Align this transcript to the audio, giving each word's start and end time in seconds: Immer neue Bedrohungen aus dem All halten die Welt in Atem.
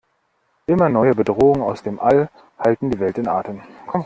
Immer 0.65 0.89
neue 0.89 1.13
Bedrohungen 1.13 1.61
aus 1.61 1.83
dem 1.83 1.99
All 1.99 2.31
halten 2.57 2.89
die 2.89 2.97
Welt 2.99 3.19
in 3.19 3.27
Atem. 3.27 3.61